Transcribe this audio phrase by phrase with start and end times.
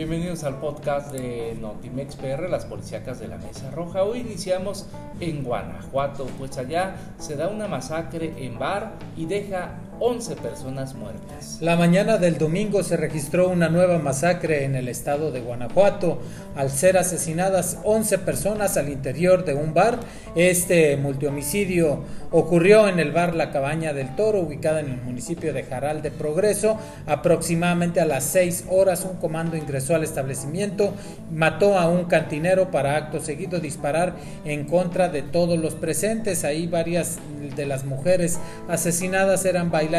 [0.00, 4.02] Bienvenidos al podcast de Notimex PR, las policíacas de la Mesa Roja.
[4.02, 4.86] Hoy iniciamos
[5.20, 11.58] en Guanajuato, pues allá se da una masacre en bar y deja 11 personas muertas.
[11.60, 16.20] La mañana del domingo se registró una nueva masacre en el estado de Guanajuato
[16.56, 20.00] al ser asesinadas 11 personas al interior de un bar.
[20.34, 25.64] Este multihomicidio ocurrió en el bar La Cabaña del Toro, ubicada en el municipio de
[25.64, 26.78] Jaral de Progreso.
[27.06, 30.94] Aproximadamente a las 6 horas un comando ingresó al establecimiento,
[31.30, 34.14] mató a un cantinero para acto seguido disparar
[34.46, 36.44] en contra de todos los presentes.
[36.44, 37.18] Ahí varias
[37.54, 39.89] de las mujeres asesinadas eran bailarines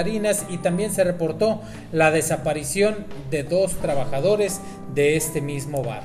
[0.50, 2.96] y también se reportó la desaparición
[3.30, 4.62] de dos trabajadores
[4.96, 6.02] de este mismo bar.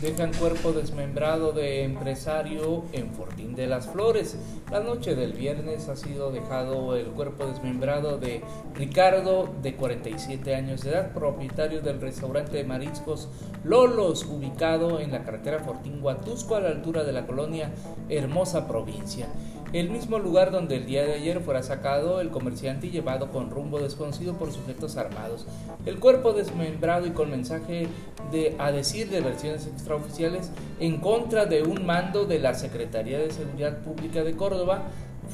[0.00, 4.38] Dejan cuerpo desmembrado de empresario en Fortín de las Flores.
[4.70, 8.42] La noche del viernes ha sido dejado el cuerpo desmembrado de
[8.74, 13.28] Ricardo, de 47 años de edad, propietario del restaurante de mariscos
[13.64, 17.72] Lolos, ubicado en la carretera Fortín-Huatusco, a la altura de la colonia
[18.08, 19.26] Hermosa Provincia
[19.72, 23.50] el mismo lugar donde el día de ayer fuera sacado el comerciante y llevado con
[23.50, 25.46] rumbo desconocido por sujetos armados.
[25.84, 27.86] El cuerpo desmembrado y con mensaje
[28.32, 33.30] de a decir de versiones extraoficiales en contra de un mando de la Secretaría de
[33.30, 34.84] Seguridad Pública de Córdoba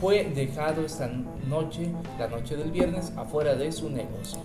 [0.00, 1.08] fue dejado esta
[1.48, 4.40] noche, la noche del viernes, afuera de su negocio.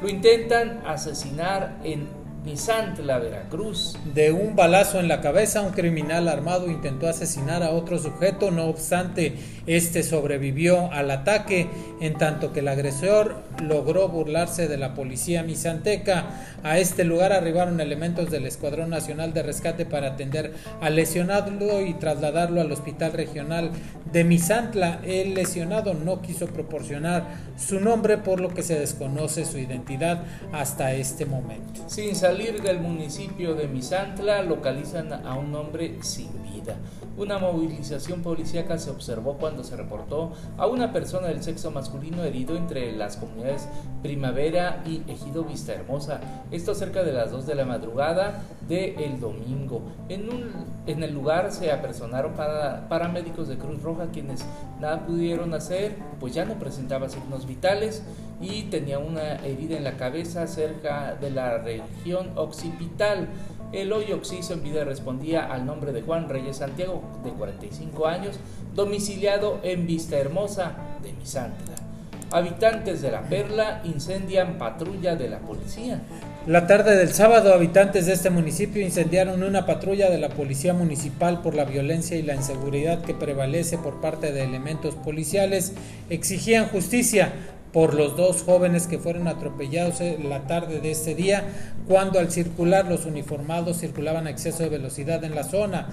[0.00, 3.96] Lo intentan asesinar en Misantla, Veracruz.
[4.14, 8.64] De un balazo en la cabeza, un criminal armado intentó asesinar a otro sujeto, no
[8.64, 9.34] obstante,
[9.66, 11.68] este sobrevivió al ataque,
[12.00, 16.24] en tanto que el agresor logró burlarse de la policía misanteca.
[16.64, 21.42] A este lugar arribaron elementos del Escuadrón Nacional de Rescate para atender al lesionado
[21.86, 23.70] y trasladarlo al Hospital Regional
[24.12, 25.00] de Misantla.
[25.04, 27.26] El lesionado no quiso proporcionar
[27.56, 31.82] su nombre, por lo que se desconoce su identidad hasta este momento.
[31.86, 36.76] Sin salir del municipio de Misantla, localizan a un hombre sin vida.
[37.18, 42.56] Una movilización policíaca se observó cuando se reportó a una persona del sexo masculino herido
[42.56, 43.68] entre las comunidades
[44.02, 46.20] Primavera y Ejido Vista Hermosa.
[46.50, 49.82] Esto cerca de las 2 de la madrugada del el domingo.
[50.08, 54.42] En, un, en el lugar se apersonaron para, paramédicos de Cruz Roja quienes
[54.80, 58.02] nada pudieron hacer, pues ya no presentaba signos vitales
[58.40, 63.28] y tenía una herida en la cabeza cerca de la región occipital.
[63.72, 68.38] El hoy Oxiso en vida respondía al nombre de Juan Reyes Santiago, de 45 años,
[68.74, 70.72] domiciliado en Vista Hermosa
[71.02, 71.74] de Misantla.
[72.30, 76.00] Habitantes de La Perla incendian patrulla de la policía.
[76.46, 81.40] La tarde del sábado, habitantes de este municipio incendiaron una patrulla de la Policía Municipal
[81.40, 85.74] por la violencia y la inseguridad que prevalece por parte de elementos policiales.
[86.10, 87.32] Exigían justicia
[87.72, 91.44] por los dos jóvenes que fueron atropellados la tarde de ese día,
[91.88, 95.88] cuando al circular los uniformados circulaban a exceso de velocidad en la zona.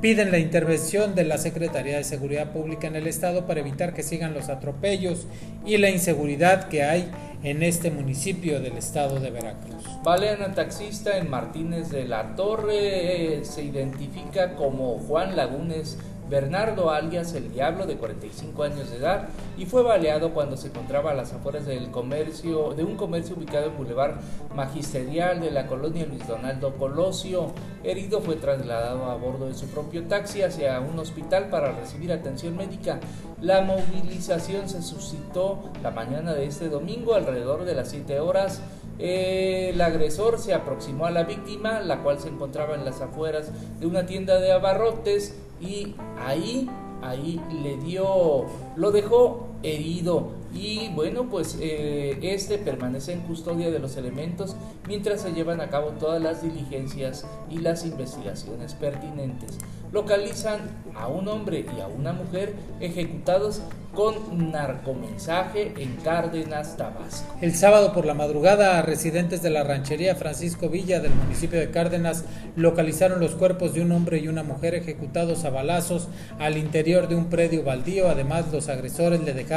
[0.00, 4.02] Piden la intervención de la Secretaría de Seguridad Pública en el Estado para evitar que
[4.02, 5.26] sigan los atropellos
[5.64, 7.10] y la inseguridad que hay
[7.42, 9.84] en este municipio del estado de Veracruz.
[10.02, 15.98] Balean a taxista en Martínez de la Torre, se identifica como Juan Lagunes
[16.28, 21.10] Bernardo alias el Diablo de 45 años de edad y fue baleado cuando se encontraba
[21.10, 24.16] a las afueras del comercio de un comercio ubicado en Boulevard
[24.54, 27.52] Magisterial de la colonia Luis Donaldo Colosio.
[27.82, 32.56] Herido fue trasladado a bordo de su propio taxi hacia un hospital para recibir atención
[32.56, 33.00] médica.
[33.40, 38.62] La movilización se suscitó la mañana de este domingo alrededor de las 7 horas
[38.98, 43.50] el agresor se aproximó a la víctima, la cual se encontraba en las afueras
[43.80, 46.70] de una tienda de abarrotes y ahí,
[47.02, 48.46] ahí le dio,
[48.76, 54.54] lo dejó herido y bueno pues eh, este permanece en custodia de los elementos
[54.86, 59.58] mientras se llevan a cabo todas las diligencias y las investigaciones pertinentes
[59.94, 60.60] localizan
[60.94, 63.62] a un hombre y a una mujer ejecutados
[63.94, 67.32] con narcomensaje en Cárdenas, Tabasco.
[67.40, 72.24] El sábado por la madrugada, residentes de la ranchería Francisco Villa del municipio de Cárdenas
[72.56, 76.08] localizaron los cuerpos de un hombre y una mujer ejecutados a balazos
[76.40, 78.08] al interior de un predio baldío.
[78.08, 79.53] Además, los agresores le dejaron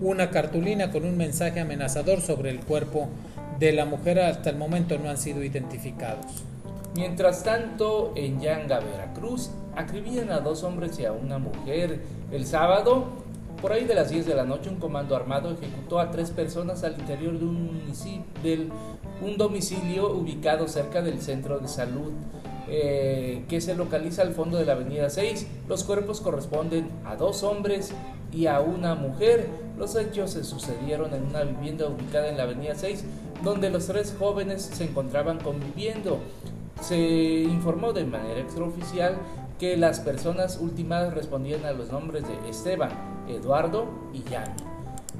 [0.00, 3.08] una cartulina con un mensaje amenazador sobre el cuerpo
[3.58, 4.20] de la mujer.
[4.20, 6.44] Hasta el momento no han sido identificados.
[6.94, 12.00] Mientras tanto, en Yanga, Veracruz, acribillan a dos hombres y a una mujer.
[12.30, 13.06] El sábado,
[13.62, 16.84] por ahí de las 10 de la noche, un comando armado ejecutó a tres personas
[16.84, 22.12] al interior de un, domicilio ubicado cerca del centro de salud.
[22.74, 25.46] Eh, que se localiza al fondo de la avenida 6.
[25.68, 27.92] Los cuerpos corresponden a dos hombres
[28.32, 29.46] y a una mujer.
[29.78, 33.04] Los hechos se sucedieron en una vivienda ubicada en la avenida 6,
[33.44, 36.20] donde los tres jóvenes se encontraban conviviendo.
[36.80, 36.96] Se
[37.42, 39.18] informó de manera extraoficial
[39.58, 42.90] que las personas ultimadas respondían a los nombres de Esteban,
[43.28, 43.84] Eduardo
[44.14, 44.62] y Yanni.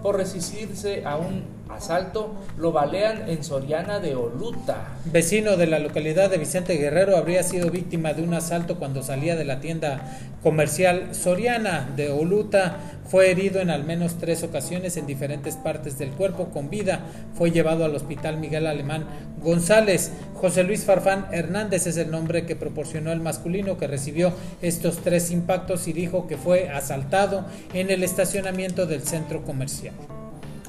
[0.02, 1.44] Por resistirse a un
[1.74, 4.96] asalto, lo balean en Soriana de Oluta.
[5.04, 9.36] Vecino de la localidad de Vicente Guerrero, habría sido víctima de un asalto cuando salía
[9.36, 10.00] de la tienda
[10.42, 12.78] comercial Soriana de Oluta.
[13.06, 17.00] Fue herido en al menos tres ocasiones en diferentes partes del cuerpo con vida.
[17.34, 19.04] Fue llevado al hospital Miguel Alemán
[19.42, 20.12] González.
[20.34, 24.32] José Luis Farfán Hernández es el nombre que proporcionó el masculino que recibió
[24.62, 29.94] estos tres impactos y dijo que fue asaltado en el estacionamiento del centro comercial.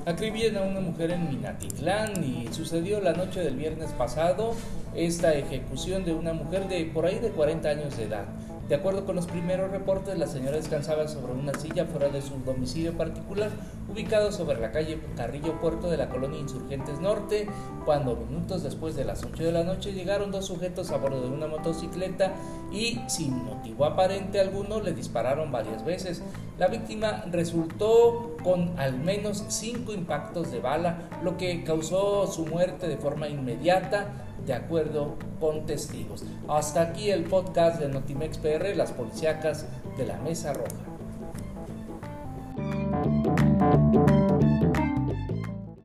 [0.06, 4.54] Acribillan a una mujer en Minatitlán y sucedió la noche del viernes pasado
[4.94, 8.26] esta ejecución de una mujer de por ahí de 40 años de edad.
[8.70, 12.36] De acuerdo con los primeros reportes, la señora descansaba sobre una silla fuera de su
[12.46, 13.52] domicilio particular,
[13.92, 17.48] ubicado sobre la calle Carrillo Puerto de la colonia Insurgentes Norte,
[17.84, 21.36] cuando minutos después de las 8 de la noche llegaron dos sujetos a bordo de
[21.36, 22.32] una motocicleta
[22.72, 26.24] y, sin motivo aparente alguno, le dispararon varias veces.
[26.58, 32.88] La víctima resultó con al menos cinco impactos de bala, lo que causó su muerte
[32.88, 34.08] de forma inmediata
[34.46, 36.24] de acuerdo con testigos.
[36.48, 39.66] Hasta aquí el podcast de Notimex PR, las policíacas
[39.98, 40.93] de la Mesa Roja.